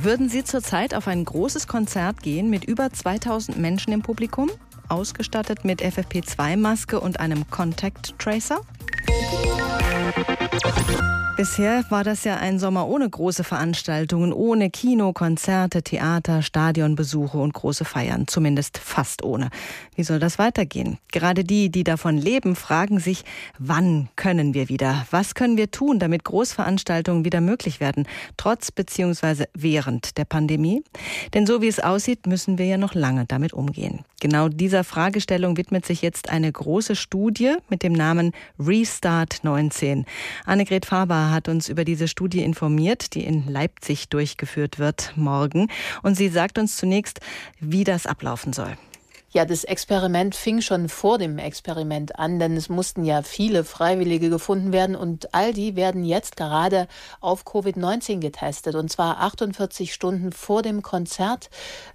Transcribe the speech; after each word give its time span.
Würden 0.00 0.28
Sie 0.28 0.44
zurzeit 0.44 0.94
auf 0.94 1.08
ein 1.08 1.24
großes 1.24 1.66
Konzert 1.66 2.22
gehen 2.22 2.48
mit 2.48 2.64
über 2.64 2.92
2000 2.92 3.58
Menschen 3.58 3.92
im 3.92 4.00
Publikum, 4.00 4.48
ausgestattet 4.88 5.64
mit 5.64 5.82
FFP2-Maske 5.82 7.00
und 7.00 7.18
einem 7.18 7.50
Contact 7.50 8.16
Tracer? 8.16 8.60
Bisher 11.38 11.84
war 11.88 12.02
das 12.02 12.24
ja 12.24 12.38
ein 12.38 12.58
Sommer 12.58 12.88
ohne 12.88 13.08
große 13.08 13.44
Veranstaltungen, 13.44 14.32
ohne 14.32 14.70
Kino, 14.70 15.12
Konzerte, 15.12 15.84
Theater, 15.84 16.42
Stadionbesuche 16.42 17.38
und 17.38 17.54
große 17.54 17.84
Feiern, 17.84 18.26
zumindest 18.26 18.76
fast 18.76 19.22
ohne. 19.22 19.50
Wie 19.94 20.02
soll 20.02 20.18
das 20.18 20.40
weitergehen? 20.40 20.98
Gerade 21.12 21.44
die, 21.44 21.70
die 21.70 21.84
davon 21.84 22.18
leben, 22.18 22.56
fragen 22.56 22.98
sich, 22.98 23.24
wann 23.56 24.08
können 24.16 24.52
wir 24.52 24.68
wieder? 24.68 25.06
Was 25.12 25.36
können 25.36 25.56
wir 25.56 25.70
tun, 25.70 26.00
damit 26.00 26.24
Großveranstaltungen 26.24 27.24
wieder 27.24 27.40
möglich 27.40 27.78
werden, 27.78 28.08
trotz 28.36 28.72
bzw. 28.72 29.44
während 29.54 30.18
der 30.18 30.24
Pandemie? 30.24 30.82
Denn 31.34 31.46
so 31.46 31.62
wie 31.62 31.68
es 31.68 31.78
aussieht, 31.78 32.26
müssen 32.26 32.58
wir 32.58 32.66
ja 32.66 32.78
noch 32.78 32.94
lange 32.94 33.26
damit 33.26 33.52
umgehen. 33.52 34.00
Genau 34.20 34.48
dieser 34.48 34.82
Fragestellung 34.82 35.56
widmet 35.56 35.86
sich 35.86 36.02
jetzt 36.02 36.30
eine 36.30 36.50
große 36.50 36.96
Studie 36.96 37.54
mit 37.68 37.84
dem 37.84 37.92
Namen 37.92 38.32
Restart 38.58 39.44
19. 39.44 40.04
Annegret 40.48 40.86
Faber 40.86 41.30
hat 41.30 41.48
uns 41.48 41.68
über 41.68 41.84
diese 41.84 42.08
Studie 42.08 42.42
informiert, 42.42 43.14
die 43.14 43.24
in 43.24 43.46
Leipzig 43.46 44.08
durchgeführt 44.08 44.78
wird 44.78 45.12
morgen. 45.14 45.68
Und 46.02 46.16
sie 46.16 46.28
sagt 46.28 46.58
uns 46.58 46.76
zunächst, 46.76 47.20
wie 47.60 47.84
das 47.84 48.06
ablaufen 48.06 48.52
soll. 48.52 48.76
Ja, 49.30 49.44
das 49.44 49.64
Experiment 49.64 50.34
fing 50.34 50.62
schon 50.62 50.88
vor 50.88 51.18
dem 51.18 51.36
Experiment 51.36 52.18
an, 52.18 52.38
denn 52.38 52.56
es 52.56 52.70
mussten 52.70 53.04
ja 53.04 53.20
viele 53.20 53.62
Freiwillige 53.62 54.30
gefunden 54.30 54.72
werden 54.72 54.96
und 54.96 55.34
all 55.34 55.52
die 55.52 55.76
werden 55.76 56.02
jetzt 56.02 56.38
gerade 56.38 56.88
auf 57.20 57.44
Covid-19 57.44 58.20
getestet. 58.20 58.74
Und 58.74 58.90
zwar 58.90 59.18
48 59.20 59.92
Stunden 59.92 60.32
vor 60.32 60.62
dem 60.62 60.80
Konzert 60.80 61.50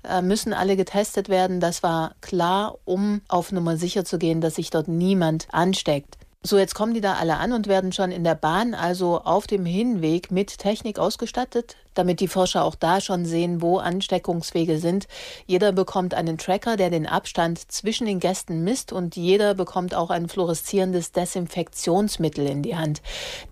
äh, 0.07 0.21
müssen 0.21 0.53
alle 0.53 0.75
getestet 0.75 1.27
werden. 1.27 1.59
Das 1.59 1.81
war 1.81 2.13
klar, 2.21 2.77
um 2.85 3.21
auf 3.27 3.51
Nummer 3.51 3.77
sicher 3.77 4.05
zu 4.05 4.19
gehen, 4.19 4.39
dass 4.39 4.55
sich 4.55 4.69
dort 4.69 4.87
niemand 4.87 5.47
ansteckt. 5.51 6.17
So, 6.45 6.57
jetzt 6.57 6.75
kommen 6.75 6.93
die 6.93 6.99
da 6.99 7.13
alle 7.13 7.37
an 7.37 7.53
und 7.53 7.67
werden 7.67 7.93
schon 7.93 8.11
in 8.11 8.25
der 8.25 8.35
Bahn, 8.35 8.73
also 8.73 9.21
auf 9.21 9.47
dem 9.47 9.65
Hinweg 9.65 10.29
mit 10.29 10.57
Technik 10.57 10.99
ausgestattet 10.99 11.77
damit 11.93 12.19
die 12.19 12.27
Forscher 12.27 12.63
auch 12.63 12.75
da 12.75 13.01
schon 13.01 13.25
sehen, 13.25 13.61
wo 13.61 13.77
Ansteckungswege 13.77 14.77
sind. 14.77 15.07
Jeder 15.45 15.71
bekommt 15.71 16.13
einen 16.13 16.37
Tracker, 16.37 16.77
der 16.77 16.89
den 16.89 17.07
Abstand 17.07 17.71
zwischen 17.71 18.07
den 18.07 18.19
Gästen 18.19 18.63
misst 18.63 18.91
und 18.91 19.15
jeder 19.15 19.53
bekommt 19.53 19.95
auch 19.95 20.09
ein 20.09 20.27
fluoreszierendes 20.27 21.11
Desinfektionsmittel 21.11 22.45
in 22.47 22.63
die 22.63 22.75
Hand. 22.75 23.01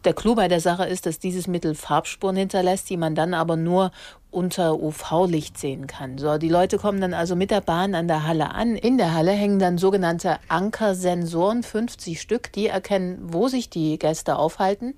Der 0.06 0.14
Clou 0.14 0.36
bei 0.36 0.48
der 0.48 0.60
Sache 0.60 0.86
ist, 0.86 1.06
dass 1.06 1.20
dieses 1.20 1.48
Mittel 1.48 1.76
Farbspuren 1.76 2.36
hinterlässt, 2.36 2.90
die 2.90 2.98
man 2.98 3.16
dann 3.16 3.34
aber 3.34 3.56
nur 3.56 3.92
unter 4.32 4.82
UV-Licht 4.82 5.58
sehen 5.58 5.88
kann. 5.88 6.18
So, 6.18 6.38
die 6.38 6.50
Leute 6.50 6.78
kommen 6.78 7.02
dann 7.02 7.14
also 7.14 7.36
mit 7.36 7.52
der 7.52 7.62
Bahn 7.62 7.94
an 7.94 8.08
der 8.08 8.26
Halle 8.26 8.52
an. 8.52 8.76
In 8.76 8.98
der 8.98 9.14
Halle 9.14 9.32
hängen 9.32 9.60
dann 9.60 9.78
sogenannte 9.78 10.40
Ankersensoren, 10.48 11.64
50 11.64 12.20
Stück, 12.20 12.52
die 12.54 12.68
erkennen, 12.68 13.20
wo 13.22 13.50
sich 13.50 13.70
die 13.70 14.00
Gäste 14.00 14.38
aufhalten. 14.38 14.96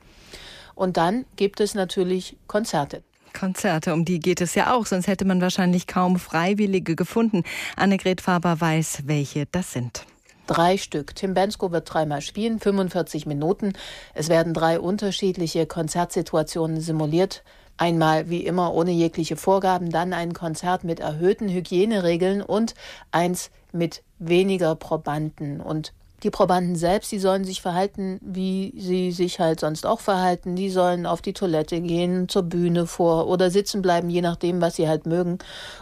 Und 0.75 0.97
dann 0.97 1.25
gibt 1.35 1.59
es 1.59 1.75
natürlich 1.75 2.37
Konzerte. 2.47 3.03
Konzerte, 3.33 3.93
um 3.93 4.05
die 4.05 4.19
geht 4.19 4.41
es 4.41 4.55
ja 4.55 4.73
auch, 4.73 4.85
sonst 4.85 5.07
hätte 5.07 5.25
man 5.25 5.41
wahrscheinlich 5.41 5.87
kaum 5.87 6.17
Freiwillige 6.17 6.95
gefunden. 6.95 7.43
Annegret 7.75 8.21
Faber 8.21 8.61
weiß, 8.61 9.03
welche 9.05 9.45
das 9.47 9.73
sind. 9.73 10.05
Drei 10.45 10.77
Stück. 10.77 11.15
Tim 11.15 11.33
Bensko 11.33 11.71
wird 11.71 11.91
dreimal 11.91 12.21
spielen, 12.21 12.59
45 12.59 13.25
Minuten. 13.25 13.73
Es 14.13 14.27
werden 14.27 14.53
drei 14.53 14.79
unterschiedliche 14.79 15.65
Konzertsituationen 15.65 16.81
simuliert. 16.81 17.43
Einmal 17.77 18.29
wie 18.29 18.45
immer 18.45 18.73
ohne 18.73 18.91
jegliche 18.91 19.35
Vorgaben, 19.35 19.89
dann 19.89 20.13
ein 20.13 20.33
Konzert 20.33 20.83
mit 20.83 20.99
erhöhten 20.99 21.49
Hygieneregeln 21.49 22.41
und 22.41 22.75
eins 23.11 23.51
mit 23.71 24.03
weniger 24.19 24.75
Probanden. 24.75 25.59
Und 25.59 25.93
die 26.23 26.29
Probanden 26.29 26.75
selbst, 26.75 27.11
die 27.11 27.19
sollen 27.19 27.43
sich 27.43 27.61
verhalten, 27.61 28.19
wie 28.21 28.73
sie 28.77 29.11
sich 29.11 29.39
halt 29.39 29.59
sonst 29.59 29.85
auch 29.85 29.99
verhalten. 29.99 30.55
Die 30.55 30.69
sollen 30.69 31.05
auf 31.05 31.21
die 31.21 31.33
Toilette 31.33 31.81
gehen, 31.81 32.29
zur 32.29 32.43
Bühne 32.43 32.87
vor 32.87 33.27
oder 33.27 33.51
sitzen 33.51 33.81
bleiben, 33.81 34.09
je 34.09 34.21
nachdem, 34.21 34.61
was 34.61 34.75
sie 34.75 34.87
halt 34.87 35.05
mögen. 35.05 35.39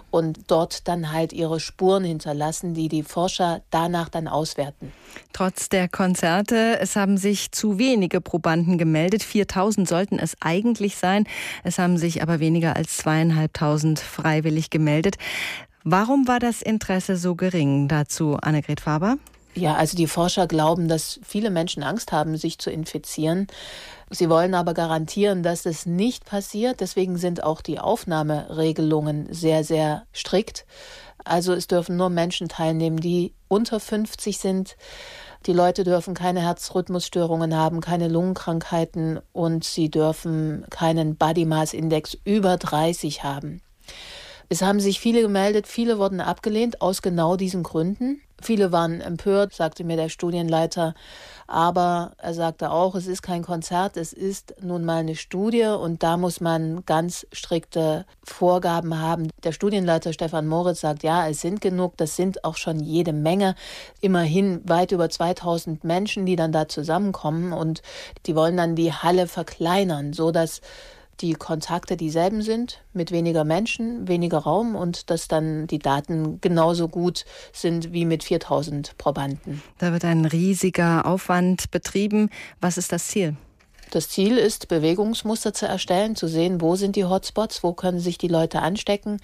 Und 0.10 0.40
dort 0.48 0.88
dann 0.88 1.14
halt 1.14 1.32
ihre 1.32 1.60
Spuren 1.60 2.04
hinterlassen, 2.04 2.74
die 2.74 2.90
die 2.90 3.04
Forscher 3.04 3.62
danach 3.70 4.10
dann 4.10 4.28
auswerten. 4.28 4.92
Trotz 5.32 5.70
der 5.70 5.88
Konzerte, 5.88 6.80
es 6.80 6.96
haben 6.96 7.18
sich 7.18 7.52
zu 7.52 7.78
wenige 7.78 8.20
Probanden 8.20 8.78
gemeldet. 8.78 9.24
4000 9.24 9.88
sollten 9.88 10.20
es 10.20 10.36
eigentlich 10.42 10.98
sein. 10.98 11.26
Es 11.64 11.78
haben 11.78 11.98
sich 11.98 12.22
aber 12.22 12.40
weniger 12.40 12.76
als 12.76 12.98
zweieinhalbtausend 12.98 14.00
freiwillig 14.00 14.70
gemeldet. 14.70 15.16
Warum 15.84 16.28
war 16.28 16.40
das 16.40 16.62
Interesse 16.62 17.18
so 17.18 17.36
gering? 17.36 17.88
Dazu 17.88 18.36
Annegret 18.36 18.82
Faber. 18.82 19.18
Ja, 19.54 19.76
also 19.76 19.98
die 19.98 20.08
Forscher 20.08 20.48
glauben, 20.48 20.88
dass 20.88 21.20
viele 21.24 21.50
Menschen 21.50 21.84
Angst 21.84 22.12
haben, 22.12 22.38
sich 22.38 22.58
zu 22.58 22.72
infizieren. 22.72 23.48
Sie 24.10 24.30
wollen 24.30 24.54
aber 24.54 24.74
garantieren, 24.74 25.44
dass 25.44 25.66
es 25.66 25.86
nicht 25.86 26.26
passiert. 26.26 26.80
Deswegen 26.80 27.18
sind 27.18 27.44
auch 27.44 27.62
die 27.62 27.80
Aufnahmeregelungen 27.80 29.28
sehr, 29.34 29.64
sehr 29.64 30.04
strikt. 30.14 30.66
Also 31.26 31.54
es 31.54 31.68
dürfen 31.68 31.98
nur 31.98 32.10
Menschen 32.10 32.48
teilnehmen, 32.48 32.98
die 32.98 33.34
unter 33.48 33.80
50 33.80 34.38
sind. 34.38 34.78
Die 35.46 35.54
Leute 35.54 35.84
dürfen 35.84 36.14
keine 36.14 36.42
Herzrhythmusstörungen 36.42 37.56
haben, 37.56 37.82
keine 37.82 38.08
Lungenkrankheiten 38.08 39.20
und 39.34 39.64
sie 39.64 39.90
dürfen 39.90 40.66
keinen 40.70 41.16
Body 41.16 41.46
Mass 41.46 41.74
Index 41.74 42.18
über 42.24 42.58
30 42.58 43.24
haben. 43.24 43.62
Es 44.50 44.62
haben 44.62 44.80
sich 44.80 45.00
viele 45.00 45.22
gemeldet, 45.22 45.66
viele 45.66 45.98
wurden 45.98 46.22
abgelehnt 46.22 46.82
aus 46.82 47.02
genau 47.02 47.38
diesen 47.38 47.64
Gründen. 47.64 48.22
Viele 48.42 48.72
waren 48.72 49.02
empört, 49.02 49.54
sagte 49.54 49.84
mir 49.84 49.98
der 49.98 50.10
Studienleiter. 50.10 50.94
Aber 51.48 52.14
er 52.18 52.34
sagte 52.34 52.72
auch, 52.72 52.96
es 52.96 53.08
ist 53.08 53.22
kein 53.22 53.44
Konzert, 53.44 53.98
es 53.98 54.14
ist 54.14 54.56
nun 54.62 54.86
mal 54.86 55.00
eine 55.00 55.16
Studie 55.16 55.66
und 55.66 56.02
da 56.02 56.16
muss 56.16 56.40
man 56.40 56.86
ganz 56.86 57.28
strikte 57.34 58.06
Vorgaben 58.24 59.00
haben. 59.00 59.30
Der 59.44 59.52
Studienleiter 59.52 60.14
Stefan 60.14 60.48
Moritz 60.48 60.80
sagt, 60.80 61.04
ja, 61.04 61.28
es 61.28 61.42
sind 61.42 61.60
genug, 61.60 61.98
das 61.98 62.16
sind 62.16 62.46
auch 62.46 62.56
schon 62.56 62.80
jede 62.80 63.12
Menge. 63.12 63.56
Immerhin 64.00 64.62
weit 64.64 64.94
über 64.94 65.10
2000 65.10 65.84
Menschen, 65.84 66.26
die 66.26 66.38
dann 66.38 66.54
da 66.54 66.70
zusammenkommen 66.70 67.52
und 67.52 67.82
die 68.26 68.36
wollen 68.36 68.56
dann 68.56 68.76
die 68.76 68.94
Halle 68.94 69.28
verkleinern, 69.28 70.14
so 70.14 70.32
dass 70.32 70.62
die 71.22 71.34
Kontakte 71.34 71.98
dieselben 71.98 72.42
sind, 72.42 72.84
mit 72.94 73.12
weniger 73.12 73.44
Menschen, 73.44 74.08
weniger 74.08 74.40
Raum 74.40 74.76
und 74.76 75.10
dass 75.10 75.28
dann 75.28 75.68
die 75.68 75.80
Daten 75.80 76.42
genauso 76.42 76.88
gut 76.88 77.26
sind 77.54 77.94
wie 77.94 78.06
mit 78.06 78.24
4000 78.24 78.98
Probanden. 78.98 79.62
Da 79.78 79.94
wird 79.94 80.06
ein 80.06 80.26
riesiger 80.26 81.06
Aufwand 81.06 81.72
betrieben. 81.72 82.30
Was 82.60 82.78
ist 82.78 82.92
das 82.92 83.08
Ziel? 83.08 83.36
Das 83.92 84.10
Ziel 84.10 84.38
ist, 84.38 84.70
Bewegungsmuster 84.70 85.54
zu 85.54 85.68
erstellen, 85.68 86.16
zu 86.16 86.28
sehen, 86.28 86.62
wo 86.62 86.76
sind 86.76 86.96
die 86.96 87.06
Hotspots, 87.06 87.62
wo 87.62 87.74
können 87.74 88.00
sich 88.00 88.18
die 88.18 88.30
Leute 88.30 88.62
anstecken 88.62 89.20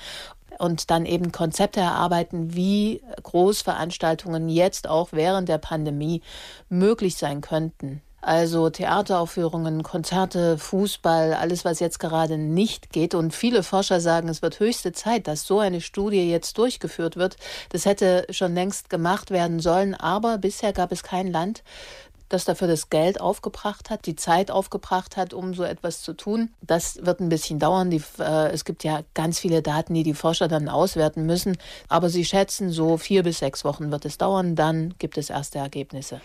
und 0.59 0.91
dann 0.91 1.05
eben 1.05 1.31
Konzepte 1.31 1.79
erarbeiten, 1.79 2.53
wie 2.53 3.01
Großveranstaltungen 3.23 4.49
jetzt 4.49 4.87
auch 4.89 5.09
während 5.11 5.49
der 5.49 5.57
Pandemie 5.57 6.21
möglich 6.69 7.15
sein 7.15 7.41
könnten. 7.41 8.01
Also 8.27 8.69
Theateraufführungen, 8.69 9.83
Konzerte, 9.83 10.57
Fußball, 10.57 11.33
alles, 11.33 11.63
was 11.63 11.79
jetzt 11.79 11.97
gerade 11.97 12.37
nicht 12.37 12.91
geht. 12.91 13.15
Und 13.15 13.33
viele 13.33 13.63
Forscher 13.63 14.01
sagen, 14.01 14.27
es 14.27 14.41
wird 14.41 14.59
höchste 14.59 14.91
Zeit, 14.91 15.29
dass 15.29 15.47
so 15.47 15.59
eine 15.59 15.79
Studie 15.79 16.29
jetzt 16.29 16.57
durchgeführt 16.57 17.15
wird. 17.15 17.37
Das 17.69 17.85
hätte 17.85 18.27
schon 18.31 18.53
längst 18.53 18.89
gemacht 18.89 19.31
werden 19.31 19.61
sollen, 19.61 19.95
aber 19.95 20.39
bisher 20.39 20.73
gab 20.73 20.91
es 20.91 21.03
kein 21.03 21.31
Land, 21.31 21.63
das 22.27 22.43
dafür 22.43 22.67
das 22.67 22.89
Geld 22.89 23.21
aufgebracht 23.21 23.89
hat, 23.89 24.05
die 24.05 24.17
Zeit 24.17 24.51
aufgebracht 24.51 25.15
hat, 25.15 25.33
um 25.33 25.53
so 25.53 25.63
etwas 25.63 26.01
zu 26.01 26.11
tun. 26.11 26.49
Das 26.59 27.05
wird 27.05 27.21
ein 27.21 27.29
bisschen 27.29 27.59
dauern. 27.59 27.89
Die, 27.89 28.03
äh, 28.19 28.51
es 28.51 28.65
gibt 28.65 28.83
ja 28.83 29.03
ganz 29.13 29.39
viele 29.39 29.61
Daten, 29.61 29.93
die 29.93 30.03
die 30.03 30.13
Forscher 30.13 30.49
dann 30.49 30.67
auswerten 30.67 31.25
müssen. 31.25 31.57
Aber 31.87 32.09
sie 32.09 32.25
schätzen, 32.25 32.71
so 32.71 32.97
vier 32.97 33.23
bis 33.23 33.39
sechs 33.39 33.63
Wochen 33.63 33.89
wird 33.89 34.03
es 34.03 34.17
dauern. 34.17 34.57
Dann 34.57 34.95
gibt 34.99 35.17
es 35.17 35.29
erste 35.29 35.59
Ergebnisse. 35.59 36.19